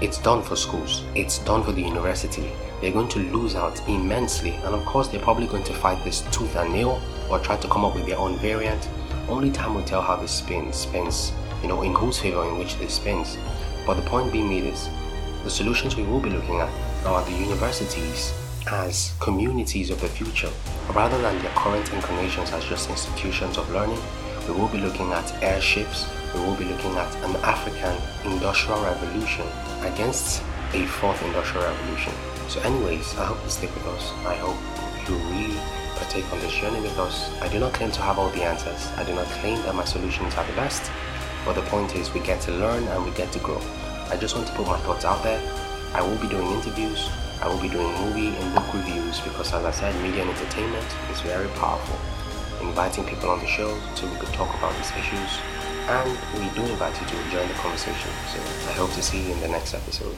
it's 0.00 0.18
done 0.18 0.42
for 0.42 0.56
schools, 0.56 1.04
it's 1.14 1.38
done 1.38 1.62
for 1.62 1.70
the 1.70 1.82
university. 1.82 2.50
They're 2.80 2.90
going 2.90 3.08
to 3.10 3.20
lose 3.20 3.54
out 3.54 3.80
immensely, 3.88 4.56
and 4.64 4.74
of 4.74 4.84
course, 4.84 5.06
they're 5.06 5.20
probably 5.20 5.46
going 5.46 5.62
to 5.64 5.72
fight 5.72 6.02
this 6.02 6.22
tooth 6.32 6.56
and 6.56 6.72
nail 6.72 7.00
or 7.30 7.38
try 7.38 7.56
to 7.58 7.68
come 7.68 7.84
up 7.84 7.94
with 7.94 8.06
their 8.06 8.18
own 8.18 8.38
variant. 8.38 8.88
Only 9.28 9.52
time 9.52 9.76
will 9.76 9.84
tell 9.84 10.02
how 10.02 10.16
this 10.16 10.32
spins, 10.32 10.74
spins, 10.74 11.30
you 11.62 11.68
know, 11.68 11.82
in 11.82 11.94
whose 11.94 12.18
favor 12.18 12.42
in 12.48 12.58
which 12.58 12.76
this 12.78 12.94
spins. 12.94 13.38
But 13.86 13.94
the 13.94 14.02
point 14.02 14.32
being 14.32 14.48
made 14.48 14.64
is 14.64 14.88
the 15.44 15.50
solutions 15.50 15.96
we 15.96 16.04
will 16.04 16.20
be 16.20 16.30
looking 16.30 16.60
at 16.60 16.70
are 17.04 17.24
the 17.24 17.32
universities 17.32 18.32
as 18.70 19.12
communities 19.18 19.90
of 19.90 20.00
the 20.00 20.08
future 20.08 20.50
rather 20.94 21.20
than 21.20 21.36
their 21.42 21.50
current 21.52 21.92
incarnations 21.92 22.52
as 22.52 22.64
just 22.64 22.88
institutions 22.90 23.58
of 23.58 23.68
learning. 23.70 23.98
We 24.46 24.54
will 24.54 24.68
be 24.68 24.78
looking 24.78 25.12
at 25.12 25.42
airships, 25.42 26.08
we 26.34 26.40
will 26.40 26.54
be 26.54 26.64
looking 26.64 26.94
at 26.96 27.14
an 27.24 27.36
African 27.42 27.96
industrial 28.30 28.82
revolution 28.82 29.46
against 29.82 30.42
a 30.74 30.86
fourth 30.86 31.20
industrial 31.24 31.66
revolution. 31.66 32.12
So, 32.48 32.60
anyways, 32.60 33.14
I 33.18 33.24
hope 33.26 33.42
you 33.42 33.50
stick 33.50 33.74
with 33.74 33.86
us. 33.86 34.12
I 34.26 34.36
hope 34.36 34.56
you 35.08 35.16
really 35.34 35.58
partake 35.96 36.30
on 36.32 36.38
this 36.40 36.52
journey 36.52 36.80
with 36.80 36.98
us. 36.98 37.30
I 37.40 37.48
do 37.48 37.58
not 37.58 37.72
claim 37.72 37.90
to 37.92 38.02
have 38.02 38.18
all 38.18 38.30
the 38.30 38.42
answers. 38.42 38.86
I 38.96 39.04
do 39.04 39.14
not 39.14 39.26
claim 39.40 39.60
that 39.62 39.74
my 39.74 39.84
solutions 39.84 40.34
are 40.34 40.46
the 40.46 40.52
best. 40.52 40.90
But 41.44 41.54
the 41.54 41.62
point 41.62 41.96
is, 41.96 42.12
we 42.14 42.20
get 42.20 42.40
to 42.42 42.52
learn 42.52 42.84
and 42.84 43.04
we 43.04 43.10
get 43.12 43.32
to 43.32 43.38
grow. 43.40 43.60
I 44.12 44.16
just 44.18 44.36
want 44.36 44.46
to 44.46 44.52
put 44.52 44.66
my 44.66 44.76
thoughts 44.80 45.06
out 45.06 45.22
there. 45.22 45.40
I 45.94 46.02
will 46.02 46.18
be 46.18 46.28
doing 46.28 46.46
interviews. 46.52 47.08
I 47.40 47.48
will 47.48 47.60
be 47.62 47.70
doing 47.70 47.88
movie 48.04 48.28
and 48.28 48.54
book 48.54 48.68
reviews 48.74 49.18
because, 49.20 49.50
as 49.54 49.64
I 49.64 49.70
said, 49.70 49.96
media 50.02 50.20
and 50.20 50.30
entertainment 50.30 50.84
is 51.10 51.22
very 51.22 51.48
powerful. 51.56 51.96
Inviting 52.60 53.06
people 53.06 53.30
on 53.30 53.40
the 53.40 53.46
show 53.46 53.72
so 53.94 54.06
we 54.06 54.14
could 54.16 54.28
talk 54.34 54.52
about 54.58 54.76
these 54.76 54.92
issues 55.00 55.40
and 55.88 56.10
we 56.36 56.44
do 56.52 56.60
invite 56.70 56.92
you 57.00 57.06
to 57.08 57.16
join 57.32 57.48
the 57.48 57.54
conversation. 57.54 58.12
So 58.28 58.38
I 58.68 58.76
hope 58.76 58.92
to 58.92 59.02
see 59.02 59.28
you 59.28 59.32
in 59.32 59.40
the 59.40 59.48
next 59.48 59.72
episode. 59.72 60.14